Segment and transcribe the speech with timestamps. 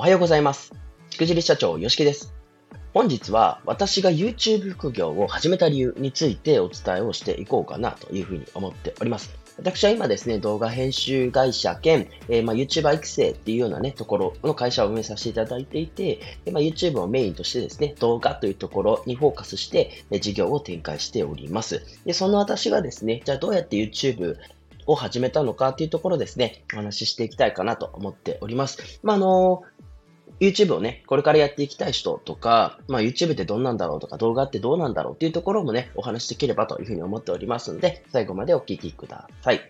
[0.00, 0.72] おはようございます。
[1.10, 2.32] しくじり社長、よしきです。
[2.94, 9.30] 本日は私が YouTube 副業を始めた理由についてお伝えをしていこうかなというふうに思っております。
[9.58, 16.18] 私は今ですね、動画編集会社兼、えー、まあ、YouTuber 育成っていうようなね、ところの会社を運営させていただいていて、
[16.50, 21.84] まあ、YouTube をメインとしてですね、動画というところにフォーカスして、え事業を展開しております。
[22.06, 24.38] で、その私がですね、じゃあどうやって YouTube
[24.86, 28.98] を始めたのかっていうところですね、お話ししていきたいかなと思っております。
[29.02, 29.62] まあ、あの
[30.40, 39.60] YouTube をね、これからやっていきたい人とか、まあ YouTube ってどんなんだろうとか動画ってどうなんだろうっていうところもね、お話しできればというふうに思っておりますので、最後までお聞きください。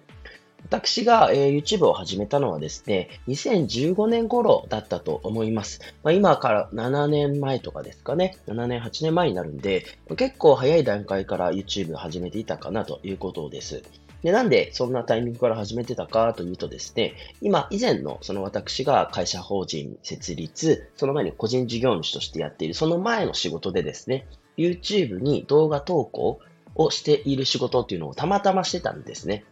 [0.65, 5.81] 私が、えー、YouTube を始めたのはですね、2015年頃だったと思います。
[6.03, 13.83] まあ、今から7年前とかですかね、7年、8年前になるんで、結構早い段階から YouTube を始めていたかなということです。
[14.23, 26.41] で、なんでそんなタイミングから始めてたかというとですね、今以前のその私が会社法人設立、その前に個人事業主としてやっているその前の仕事でですね、YouTube に動画投稿
[26.75, 29.45] をしている仕事っていうのをたまたましてたんですね。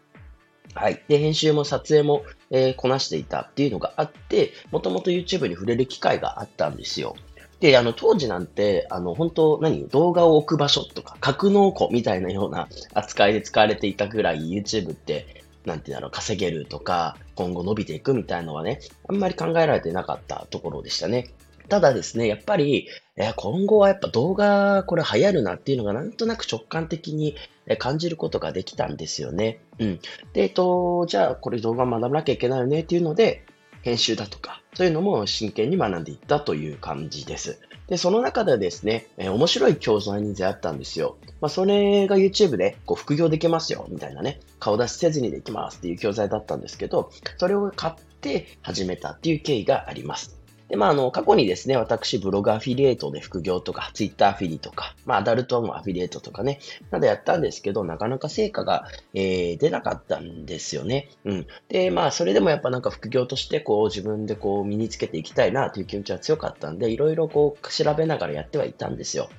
[0.74, 1.02] はい。
[1.08, 7.16] で、編集も撮影も、えー、こなしていたっていうのがあって、もともと YouTube に触れる機会があったんですよ。
[7.60, 9.88] で、あの、当時なんて、あの、本当何？
[9.88, 21.30] 動画を置く場所とか、格納庫みたいなような 扱いで使われていたぐらい YouTube って、なんていうんだろう、稼げるとか、今後伸びていくみたいなのはね、あんまり考えられてなかったところでしたね。
[21.68, 27.36] ただですね、やっぱり、え今後はやっぱ動画、これ流行るなっていうのがなんとなく直感的に
[27.78, 29.60] 感じることができたんですよね。
[29.78, 30.00] うん。
[30.32, 33.44] で、えっと、じゃあこれ動画学ばなきゃいけないよねっていうので、
[33.88, 37.58] 編集だとか、そういうのも真剣に学んでいったという感じです。
[37.86, 41.16] で、その中でですね、えー、面白い教材に出会ったんですよ。
[41.40, 50.37] まあ、それが YouTube でこう副業できますよ、みたいなね、顔出しせずにできますっていう教材だったんですけど、それを買って始めたっていう経緯があります。
[50.68, 56.60] で、まあ、あの、過去にですね、私、ブログアフィリエイトで副業とか、ツイッターアフィリとか、まあ、アダルトもアフィリエイトとかね、
[56.90, 61.08] などやったんですけど、なかなか成果が、えー、出なかったんですよね。
[61.24, 61.46] うん。
[61.68, 69.30] で、まあ、それでもやっぱなんか副業として、こう、自分でこう、身につけていきたいなという気持ちは強かったんで、いろいろこう、調べながらやってはいたんですよ。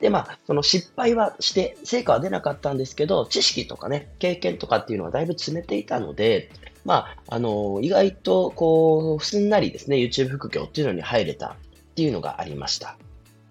[0.00, 6.50] で、まあ、その失敗はして、成果は出なかったんですけど、知識とかね、経験とかっていうのはだいぶ詰めていたので、
[6.88, 11.54] まあ、あの、意外と、こう、すんなりですね、YouTube 副業っていうのに入れたっ
[11.94, 12.96] ていうのがありました。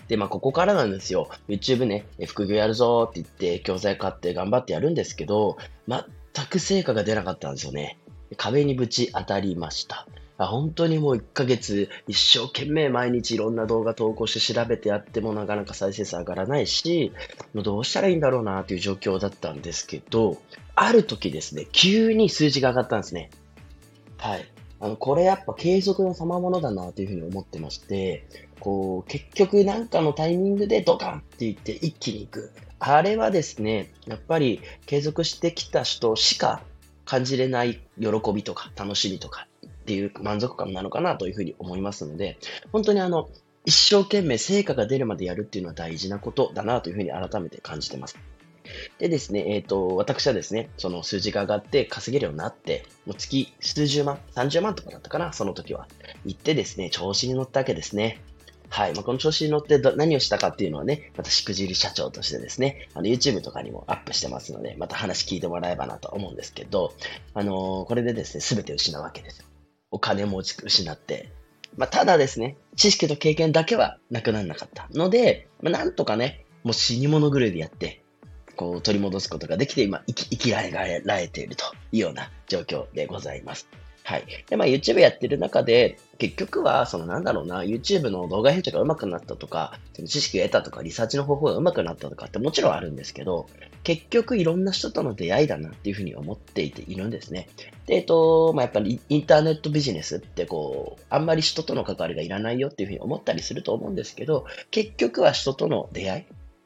[0.08, 1.30] で、まあ、ここからなんですよ。
[1.48, 8.00] YouTube ね、副業やるぞって言って、教材買って頑張ってやるんですけど、全く成果が出なかったんですよね。
[8.38, 10.08] 壁にぶち当たりました。
[10.38, 17.12] あ本当にもう1ヶ月一生懸命毎日いろんな動画投稿して調べてやってもなかなか再生数上がらないし、
[17.54, 20.38] もうどうしたらいいんだろうなという状況だったんですけど、
[20.76, 23.32] ある時ですね、急に数字が上がったんですね。
[24.18, 24.46] はい。
[24.80, 28.28] あの、これやっぱ継続の賜物だなというふうに思ってまして、
[28.60, 32.52] こう、結局なんかのタイミングでドカンって言って一気に行く。
[32.80, 36.62] あれはですね、やっぱり継続してきた人しか
[37.06, 39.48] 感じれない喜びとか楽しみとか
[39.88, 42.38] っていう満足感なのかなというふうに思いますので、
[42.74, 43.30] 本当にあの、
[43.64, 48.18] 一生懸命成果が出るまでやるっていうのは大事なことだなというふうに改めて感じてます。
[49.00, 55.88] でですね、えっ、ー、と、私はですね、その数字が上がって稼げるようになって、もう月数十万、30万とかだったかな、その時は。
[56.26, 58.20] 行ってですね、調子に乗ったわけですね。
[58.70, 58.94] はい。
[58.94, 66.94] まあ、この調子に乗って何をしたかっていうのはね、またしくじり社長としてですね、あの YouTube とかにもアップしてますので、また話聞いてもらえばなと思うんですけど、
[67.34, 69.57] あのー、これでですね、すべて失うわけです。
[69.92, 71.32] お金も失って。
[71.76, 78.04] まあ、ただですね、知識と経験だけはなくならなかったので、まあ、なんとかね、もう死に物狂いでやって、
[78.56, 83.70] こう取り戻すことができて、今生き、生きられられているというような状況でございます。
[84.08, 84.26] はい。
[84.50, 93.50] で、まあ YouTube やってる中で、結局は、そのなんだろうな、YouTube の動画編集が上手くなったとか、知識を得たとか、リサーチの方法が上手くなったとかってもちろんあるんですけど、
[93.84, 97.50] 結局いろんな人との出会いだなっていうふうに思っていているんですね。
[97.86, 106.24] で、えっと、まあ、やっぱりインターネットビジネスってこう、あんまり人との関わりがいらないよっていうふうに思ったりすると思うんですけど、結局は人との出会い、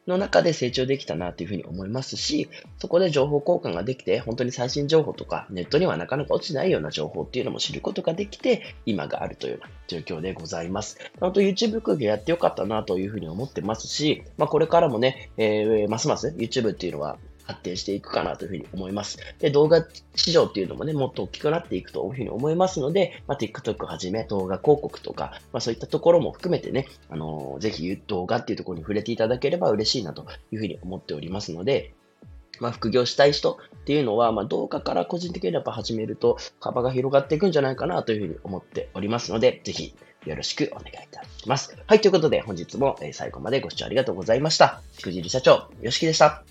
[0.08, 2.50] の中で成長できたなというふうに思いますし、
[2.80, 10.98] そこで情報交換ができて、本当に最新情報とか、ネットにはなかなか落ちないような情報っていうのも知ることができて、今があるというような状況でございます。
[11.20, 17.18] 本当 YouTube 空気やってよかったなというふうに思ってますし、まあこれからもね、えー、ますます YouTube っていうのは
[17.52, 19.18] 発展していくかなというふうに思います。
[19.40, 31.94] で、動画市場っていうのもね、もっと大きくなっていくというふうに思いますので、まあ、TikTok はじめ動画広告とか、まあ、そういったところも含めてね、あのー、ぜひ動画っていうところに触れていただければ嬉しいなというふうに思っておりますので、
[32.60, 39.96] まあ、副業したい人っていうのは、まあ、動画から個人的にやっぱ始めると幅が広がっていくんじゃないかなというふうに思っておりますので、ぜひ
[40.26, 41.76] よろしくお願いいたします。
[41.88, 44.82] はい、ということで本日も最後までご視聴ありがとうございました。
[44.94, 46.44] しくじり社長、よしきでした。